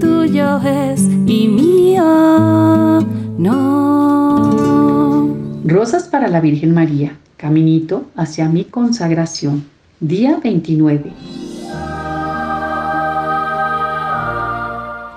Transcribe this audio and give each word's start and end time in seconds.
tuyo 0.00 0.58
es 0.64 1.02
y 1.26 1.46
mío 1.46 3.00
no. 3.38 5.36
Rosas 5.64 6.08
para 6.08 6.26
la 6.28 6.40
Virgen 6.40 6.74
María, 6.74 7.16
caminito 7.36 8.06
hacia 8.16 8.48
mi 8.48 8.64
consagración. 8.64 9.64
Día 10.00 10.40
29. 10.42 11.12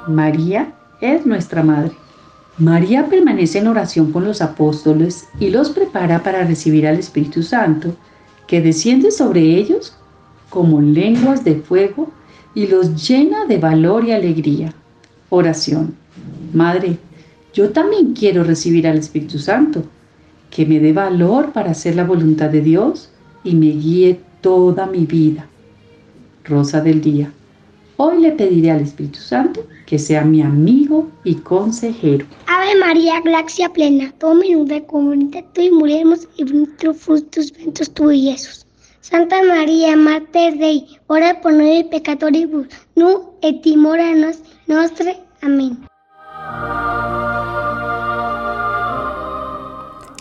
María 0.07 0.73
es 1.01 1.25
nuestra 1.25 1.63
Madre. 1.63 1.93
María 2.57 3.07
permanece 3.07 3.59
en 3.59 3.67
oración 3.67 4.11
con 4.11 4.25
los 4.25 4.41
apóstoles 4.41 5.27
y 5.39 5.49
los 5.49 5.69
prepara 5.71 6.21
para 6.21 6.43
recibir 6.43 6.85
al 6.85 6.99
Espíritu 6.99 7.41
Santo, 7.41 7.95
que 8.45 8.61
desciende 8.61 9.09
sobre 9.09 9.41
ellos 9.41 9.97
como 10.49 10.81
lenguas 10.81 11.43
de 11.43 11.55
fuego 11.55 12.11
y 12.55 12.67
los 12.67 13.07
llena 13.07 13.45
de 13.45 13.57
valor 13.57 14.05
y 14.05 14.11
alegría. 14.11 14.73
Oración. 15.29 15.95
Madre, 16.53 16.97
yo 17.53 17.69
también 17.69 18.13
quiero 18.13 18.43
recibir 18.43 18.87
al 18.87 18.97
Espíritu 18.97 19.39
Santo, 19.39 19.83
que 20.49 20.65
me 20.65 20.79
dé 20.79 20.93
valor 20.93 21.51
para 21.51 21.71
hacer 21.71 21.95
la 21.95 22.03
voluntad 22.03 22.49
de 22.49 22.61
Dios 22.61 23.09
y 23.43 23.55
me 23.55 23.67
guíe 23.67 24.19
toda 24.41 24.85
mi 24.85 25.05
vida. 25.05 25.47
Rosa 26.43 26.81
del 26.81 27.01
día. 27.01 27.31
Hoy 27.97 28.21
le 28.21 28.31
pediré 28.31 28.71
al 28.71 28.81
Espíritu 28.81 29.19
Santo 29.19 29.65
que 29.85 29.99
sea 29.99 30.23
mi 30.23 30.41
amigo 30.41 31.07
y 31.23 31.35
consejero. 31.35 32.25
Ave 32.47 32.75
María, 32.79 33.21
gracia 33.21 33.69
plena, 33.69 34.11
todo 34.19 34.35
menuda 34.35 34.81
comunidad 34.81 35.45
tú 35.53 35.61
y 35.61 35.71
muremos 35.71 36.27
y 36.35 36.43
frutos 36.43 36.97
frutos 36.97 37.53
ventos 37.53 37.91
tú 37.91 38.11
y 38.11 38.31
Jesús. 38.31 38.65
Santa 39.03 39.43
María, 39.43 39.95
Mater 39.95 40.57
Dei, 40.57 40.87
ora 41.07 41.41
por 41.41 41.53
noi 41.53 41.83
peccatoribus, 41.83 42.67
nu 42.95 43.35
et 43.41 43.61
nos 44.15 44.37
nostre. 44.65 45.19
Amén. 45.41 45.77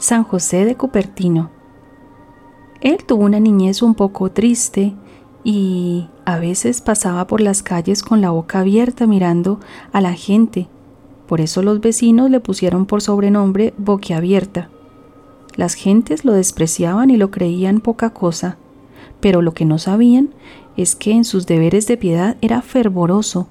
San 0.00 0.24
José 0.24 0.64
de 0.64 0.74
Cupertino 0.74 1.62
él 2.82 3.04
tuvo 3.06 3.22
una 3.22 3.38
niñez 3.38 3.80
un 3.80 3.94
poco 3.94 4.32
triste 4.32 4.92
y 5.44 6.08
a 6.24 6.38
veces 6.38 6.80
pasaba 6.80 7.28
por 7.28 7.40
las 7.40 7.62
calles 7.62 8.02
con 8.02 8.20
la 8.20 8.30
boca 8.30 8.58
abierta 8.58 9.06
mirando 9.06 9.60
a 9.92 10.00
la 10.00 10.14
gente. 10.14 10.68
Por 11.28 11.40
eso 11.40 11.62
los 11.62 11.80
vecinos 11.80 12.28
le 12.28 12.40
pusieron 12.40 12.86
por 12.86 13.00
sobrenombre 13.00 13.72
boquiabierta. 13.78 14.68
Las 15.54 15.74
gentes 15.74 16.24
lo 16.24 16.32
despreciaban 16.32 17.10
y 17.10 17.16
lo 17.16 17.30
creían 17.30 17.80
poca 17.80 18.10
cosa, 18.10 18.58
pero 19.22 19.40
lo 19.40 19.54
que 19.54 19.64
no 19.64 19.78
sabían 19.78 20.30
es 20.76 20.96
que 20.96 21.12
en 21.12 21.24
sus 21.24 21.46
deberes 21.46 21.86
de 21.86 21.96
piedad 21.96 22.36
era 22.42 22.60
fervoroso. 22.60 23.46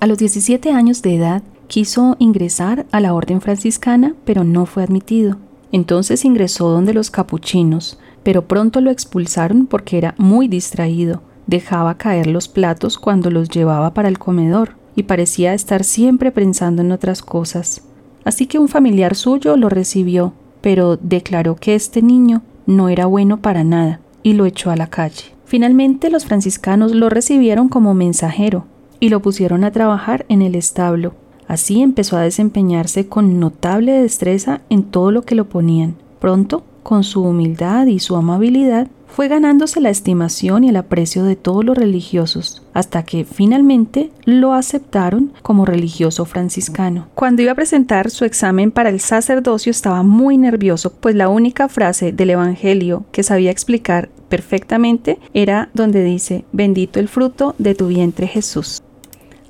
A 0.00 0.06
los 0.06 0.16
17 0.18 0.72
años 0.72 1.02
de 1.02 1.14
edad 1.14 1.42
quiso 1.68 2.16
ingresar 2.18 2.86
a 2.92 3.00
la 3.00 3.12
orden 3.12 3.40
franciscana, 3.42 4.14
pero 4.24 4.42
no 4.42 4.64
fue 4.64 4.82
admitido. 4.82 5.36
Entonces 5.70 6.24
ingresó 6.24 6.70
donde 6.70 6.94
los 6.94 7.10
capuchinos, 7.10 7.98
pero 8.22 8.48
pronto 8.48 8.80
lo 8.80 8.90
expulsaron 8.90 9.66
porque 9.66 9.98
era 9.98 10.14
muy 10.16 10.48
distraído, 10.48 11.20
dejaba 11.46 11.98
caer 11.98 12.26
los 12.26 12.48
platos 12.48 12.98
cuando 12.98 13.30
los 13.30 13.50
llevaba 13.50 13.92
para 13.92 14.08
el 14.08 14.18
comedor 14.18 14.76
y 14.96 15.02
parecía 15.02 15.52
estar 15.52 15.84
siempre 15.84 16.32
pensando 16.32 16.80
en 16.80 16.90
otras 16.90 17.20
cosas. 17.20 17.82
Así 18.24 18.46
que 18.46 18.58
un 18.58 18.68
familiar 18.68 19.14
suyo 19.14 19.58
lo 19.58 19.68
recibió, 19.68 20.32
pero 20.62 20.96
declaró 20.96 21.56
que 21.56 21.74
este 21.74 22.00
niño 22.00 22.42
no 22.64 22.88
era 22.88 23.04
bueno 23.04 23.42
para 23.42 23.62
nada 23.62 24.01
y 24.22 24.34
lo 24.34 24.46
echó 24.46 24.70
a 24.70 24.76
la 24.76 24.88
calle. 24.88 25.34
Finalmente 25.44 26.10
los 26.10 26.24
franciscanos 26.24 26.92
lo 26.92 27.08
recibieron 27.08 27.68
como 27.68 27.94
mensajero 27.94 28.64
y 29.00 29.08
lo 29.08 29.20
pusieron 29.20 29.64
a 29.64 29.70
trabajar 29.70 30.24
en 30.28 30.42
el 30.42 30.54
establo. 30.54 31.14
Así 31.48 31.82
empezó 31.82 32.16
a 32.16 32.22
desempeñarse 32.22 33.08
con 33.08 33.38
notable 33.38 33.92
destreza 33.92 34.62
en 34.70 34.84
todo 34.84 35.10
lo 35.10 35.22
que 35.22 35.34
lo 35.34 35.48
ponían. 35.48 35.96
Pronto 36.20 36.64
con 36.82 37.04
su 37.04 37.22
humildad 37.22 37.86
y 37.86 37.98
su 37.98 38.16
amabilidad, 38.16 38.88
fue 39.14 39.28
ganándose 39.28 39.80
la 39.80 39.90
estimación 39.90 40.64
y 40.64 40.70
el 40.70 40.76
aprecio 40.76 41.24
de 41.24 41.36
todos 41.36 41.64
los 41.64 41.76
religiosos, 41.76 42.62
hasta 42.72 43.04
que 43.04 43.24
finalmente 43.24 44.10
lo 44.24 44.54
aceptaron 44.54 45.32
como 45.42 45.66
religioso 45.66 46.24
franciscano. 46.24 47.08
Cuando 47.14 47.42
iba 47.42 47.52
a 47.52 47.56
presentar 47.56 48.10
su 48.10 48.24
examen 48.24 48.70
para 48.70 48.88
el 48.88 49.00
sacerdocio 49.00 49.70
estaba 49.70 50.02
muy 50.02 50.38
nervioso, 50.38 50.94
pues 50.94 51.14
la 51.14 51.28
única 51.28 51.68
frase 51.68 52.12
del 52.12 52.30
Evangelio 52.30 53.04
que 53.12 53.22
sabía 53.22 53.50
explicar 53.50 54.08
perfectamente 54.30 55.18
era 55.34 55.68
donde 55.74 56.02
dice, 56.02 56.46
bendito 56.52 56.98
el 56.98 57.08
fruto 57.08 57.54
de 57.58 57.74
tu 57.74 57.88
vientre 57.88 58.26
Jesús. 58.26 58.82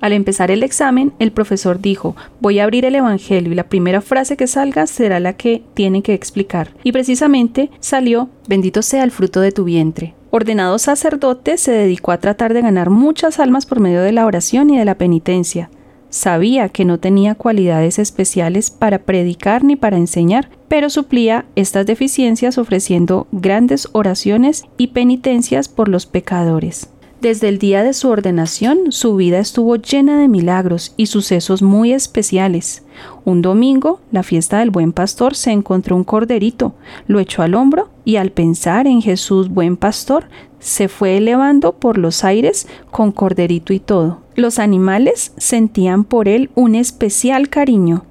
Al 0.02 0.12
empezar 0.12 0.50
el 0.50 0.64
examen, 0.64 1.12
el 1.20 1.30
profesor 1.30 1.80
dijo, 1.80 2.16
voy 2.40 2.58
a 2.58 2.64
abrir 2.64 2.84
el 2.84 2.96
Evangelio 2.96 3.52
y 3.52 3.54
la 3.54 3.68
primera 3.68 4.00
frase 4.00 4.36
que 4.36 4.48
salga 4.48 4.88
será 4.88 5.20
la 5.20 5.34
que 5.34 5.62
tiene 5.74 6.02
que 6.02 6.12
explicar. 6.12 6.70
Y 6.82 6.90
precisamente 6.90 7.70
salió, 7.78 8.28
bendito 8.48 8.82
sea 8.82 9.04
el 9.04 9.12
fruto 9.12 9.40
de 9.40 9.52
tu 9.52 9.62
vientre. 9.62 10.14
Ordenado 10.30 10.80
sacerdote, 10.80 11.56
se 11.56 11.70
dedicó 11.70 12.10
a 12.10 12.18
tratar 12.18 12.52
de 12.52 12.62
ganar 12.62 12.90
muchas 12.90 13.38
almas 13.38 13.64
por 13.64 13.78
medio 13.78 14.02
de 14.02 14.10
la 14.10 14.26
oración 14.26 14.70
y 14.70 14.78
de 14.78 14.84
la 14.84 14.96
penitencia. 14.96 15.70
Sabía 16.10 16.68
que 16.68 16.84
no 16.84 16.98
tenía 16.98 17.36
cualidades 17.36 18.00
especiales 18.00 18.72
para 18.72 18.98
predicar 18.98 19.62
ni 19.62 19.76
para 19.76 19.98
enseñar, 19.98 20.50
pero 20.66 20.90
suplía 20.90 21.44
estas 21.54 21.86
deficiencias 21.86 22.58
ofreciendo 22.58 23.28
grandes 23.30 23.88
oraciones 23.92 24.64
y 24.76 24.88
penitencias 24.88 25.68
por 25.68 25.88
los 25.88 26.06
pecadores. 26.06 26.88
Desde 27.22 27.48
el 27.48 27.58
día 27.58 27.84
de 27.84 27.92
su 27.92 28.08
ordenación, 28.08 28.90
su 28.90 29.14
vida 29.14 29.38
estuvo 29.38 29.76
llena 29.76 30.18
de 30.18 30.26
milagros 30.26 30.92
y 30.96 31.06
sucesos 31.06 31.62
muy 31.62 31.92
especiales. 31.92 32.82
Un 33.24 33.42
domingo, 33.42 34.00
la 34.10 34.24
fiesta 34.24 34.58
del 34.58 34.70
buen 34.70 34.92
pastor, 34.92 35.36
se 35.36 35.52
encontró 35.52 35.94
un 35.94 36.02
corderito, 36.02 36.74
lo 37.06 37.20
echó 37.20 37.42
al 37.42 37.54
hombro 37.54 37.90
y 38.04 38.16
al 38.16 38.32
pensar 38.32 38.88
en 38.88 39.02
Jesús 39.02 39.50
buen 39.50 39.76
pastor, 39.76 40.24
se 40.58 40.88
fue 40.88 41.16
elevando 41.16 41.74
por 41.74 41.96
los 41.96 42.24
aires 42.24 42.66
con 42.90 43.12
corderito 43.12 43.72
y 43.72 43.78
todo. 43.78 44.18
Los 44.34 44.58
animales 44.58 45.32
sentían 45.36 46.02
por 46.02 46.26
él 46.26 46.50
un 46.56 46.74
especial 46.74 47.48
cariño. 47.48 48.04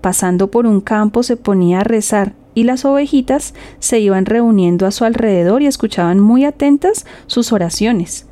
Pasando 0.00 0.50
por 0.50 0.66
un 0.66 0.80
campo 0.80 1.22
se 1.22 1.36
ponía 1.36 1.82
a 1.82 1.84
rezar 1.84 2.34
y 2.56 2.64
las 2.64 2.84
ovejitas 2.84 3.54
se 3.78 4.00
iban 4.00 4.26
reuniendo 4.26 4.84
a 4.84 4.90
su 4.90 5.04
alrededor 5.04 5.62
y 5.62 5.66
escuchaban 5.66 6.18
muy 6.18 6.44
atentas 6.44 7.06
sus 7.28 7.52
oraciones. 7.52 8.27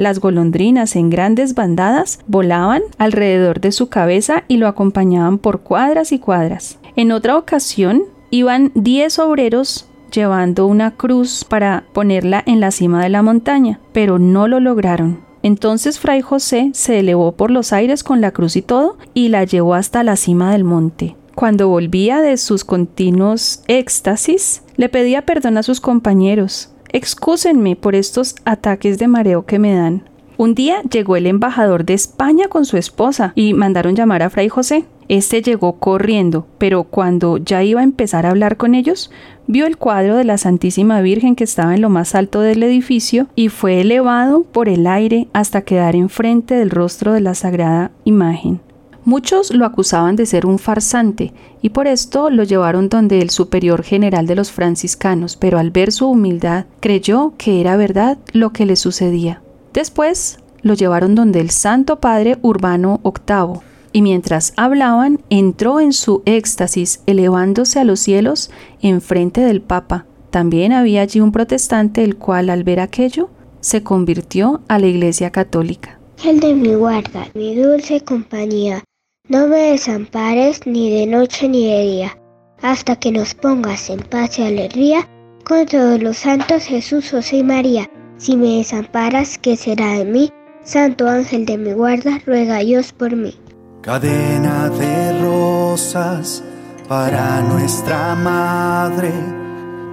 Las 0.00 0.18
golondrinas 0.18 0.96
en 0.96 1.10
grandes 1.10 1.54
bandadas 1.54 2.20
volaban 2.26 2.80
alrededor 2.96 3.60
de 3.60 3.70
su 3.70 3.90
cabeza 3.90 4.44
y 4.48 4.56
lo 4.56 4.66
acompañaban 4.66 5.36
por 5.36 5.60
cuadras 5.60 6.10
y 6.12 6.18
cuadras. 6.18 6.78
En 6.96 7.12
otra 7.12 7.36
ocasión 7.36 8.04
iban 8.30 8.72
diez 8.74 9.18
obreros 9.18 9.90
llevando 10.10 10.66
una 10.66 10.92
cruz 10.92 11.44
para 11.44 11.84
ponerla 11.92 12.42
en 12.46 12.60
la 12.60 12.70
cima 12.70 13.02
de 13.02 13.10
la 13.10 13.20
montaña, 13.20 13.78
pero 13.92 14.18
no 14.18 14.48
lo 14.48 14.58
lograron. 14.58 15.20
Entonces 15.42 16.00
Fray 16.00 16.22
José 16.22 16.70
se 16.72 17.00
elevó 17.00 17.32
por 17.32 17.50
los 17.50 17.74
aires 17.74 18.02
con 18.02 18.22
la 18.22 18.30
cruz 18.30 18.56
y 18.56 18.62
todo 18.62 18.96
y 19.12 19.28
la 19.28 19.44
llevó 19.44 19.74
hasta 19.74 20.02
la 20.02 20.16
cima 20.16 20.52
del 20.52 20.64
monte. 20.64 21.14
Cuando 21.34 21.68
volvía 21.68 22.22
de 22.22 22.38
sus 22.38 22.64
continuos 22.64 23.62
éxtasis, 23.66 24.62
le 24.76 24.88
pedía 24.88 25.26
perdón 25.26 25.58
a 25.58 25.62
sus 25.62 25.82
compañeros, 25.82 26.70
Excúsenme 26.92 27.76
por 27.76 27.94
estos 27.94 28.34
ataques 28.44 28.98
de 28.98 29.08
mareo 29.08 29.46
que 29.46 29.58
me 29.58 29.74
dan. 29.74 30.04
Un 30.36 30.54
día 30.54 30.82
llegó 30.90 31.16
el 31.16 31.26
embajador 31.26 31.84
de 31.84 31.94
España 31.94 32.48
con 32.48 32.64
su 32.64 32.78
esposa 32.78 33.32
y 33.34 33.52
mandaron 33.52 33.94
llamar 33.94 34.22
a 34.22 34.30
Fray 34.30 34.48
José. 34.48 34.86
Este 35.08 35.42
llegó 35.42 35.74
corriendo, 35.74 36.46
pero 36.56 36.84
cuando 36.84 37.36
ya 37.36 37.62
iba 37.62 37.80
a 37.80 37.84
empezar 37.84 38.24
a 38.24 38.30
hablar 38.30 38.56
con 38.56 38.74
ellos, 38.74 39.10
vio 39.46 39.66
el 39.66 39.76
cuadro 39.76 40.16
de 40.16 40.24
la 40.24 40.38
Santísima 40.38 41.00
Virgen 41.02 41.36
que 41.36 41.44
estaba 41.44 41.74
en 41.74 41.82
lo 41.82 41.90
más 41.90 42.14
alto 42.14 42.40
del 42.40 42.62
edificio 42.62 43.26
y 43.34 43.48
fue 43.48 43.80
elevado 43.80 44.44
por 44.44 44.68
el 44.68 44.86
aire 44.86 45.28
hasta 45.32 45.62
quedar 45.62 45.94
enfrente 45.94 46.54
del 46.54 46.70
rostro 46.70 47.12
de 47.12 47.20
la 47.20 47.34
sagrada 47.34 47.90
imagen. 48.04 48.60
Muchos 49.04 49.50
lo 49.52 49.64
acusaban 49.64 50.14
de 50.16 50.26
ser 50.26 50.44
un 50.44 50.58
farsante 50.58 51.32
y 51.62 51.70
por 51.70 51.86
esto 51.86 52.28
lo 52.28 52.44
llevaron 52.44 52.88
donde 52.88 53.20
el 53.20 53.30
superior 53.30 53.82
general 53.82 54.26
de 54.26 54.34
los 54.34 54.52
franciscanos, 54.52 55.36
pero 55.36 55.58
al 55.58 55.70
ver 55.70 55.90
su 55.90 56.08
humildad 56.08 56.66
creyó 56.80 57.32
que 57.38 57.60
era 57.60 57.76
verdad 57.76 58.18
lo 58.32 58.52
que 58.52 58.66
le 58.66 58.76
sucedía. 58.76 59.42
Después 59.72 60.38
lo 60.62 60.74
llevaron 60.74 61.14
donde 61.14 61.40
el 61.40 61.50
Santo 61.50 62.00
Padre 62.00 62.38
Urbano 62.42 63.00
VIII 63.02 63.60
y 63.92 64.02
mientras 64.02 64.52
hablaban 64.56 65.20
entró 65.30 65.80
en 65.80 65.92
su 65.92 66.22
éxtasis, 66.26 67.00
elevándose 67.06 67.80
a 67.80 67.84
los 67.84 68.00
cielos 68.00 68.50
en 68.82 69.00
frente 69.00 69.40
del 69.40 69.62
Papa. 69.62 70.06
También 70.30 70.72
había 70.72 71.02
allí 71.02 71.20
un 71.20 71.32
protestante, 71.32 72.04
el 72.04 72.16
cual 72.16 72.50
al 72.50 72.62
ver 72.62 72.80
aquello 72.80 73.30
se 73.60 73.82
convirtió 73.82 74.60
a 74.68 74.78
la 74.78 74.86
Iglesia 74.86 75.30
Católica. 75.30 75.98
El 76.24 76.38
de 76.38 76.54
mi 76.54 76.74
guarda, 76.74 77.26
mi 77.34 77.56
dulce 77.56 78.02
compañía, 78.02 78.84
no 79.30 79.46
me 79.46 79.70
desampares 79.70 80.66
ni 80.66 80.90
de 80.90 81.06
noche 81.06 81.48
ni 81.48 81.64
de 81.64 81.82
día, 81.82 82.18
hasta 82.62 82.96
que 82.96 83.12
nos 83.12 83.32
pongas 83.32 83.88
en 83.88 84.00
paz 84.00 84.40
y 84.40 84.42
alegría 84.42 85.08
con 85.44 85.66
todos 85.66 86.02
los 86.02 86.16
santos 86.16 86.64
Jesús, 86.64 87.12
José 87.12 87.36
y 87.36 87.44
María. 87.44 87.88
Si 88.16 88.36
me 88.36 88.56
desamparas, 88.56 89.38
¿qué 89.38 89.56
será 89.56 89.92
de 89.92 90.04
mí? 90.04 90.32
Santo 90.64 91.08
ángel 91.08 91.46
de 91.46 91.58
mi 91.58 91.72
guarda, 91.72 92.18
ruega 92.26 92.58
Dios 92.58 92.92
por 92.92 93.14
mí. 93.14 93.38
Cadena 93.82 94.68
de 94.68 95.22
rosas 95.22 96.42
para 96.88 97.40
nuestra 97.42 98.16
madre, 98.16 99.12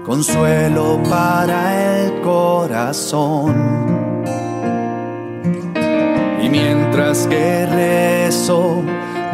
consuelo 0.03 0.99
para 1.07 2.05
el 2.05 2.21
corazón. 2.21 3.55
Y 6.41 6.49
mientras 6.49 7.27
que 7.27 7.67
rezo 7.67 8.83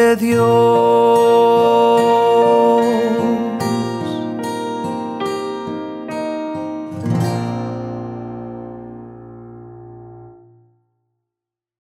de 0.00 0.16
Dios. 0.16 0.40